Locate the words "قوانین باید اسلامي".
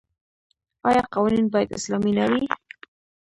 1.13-2.11